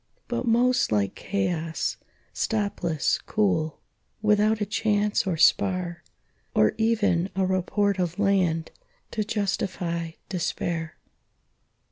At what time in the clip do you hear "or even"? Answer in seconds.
6.55-7.29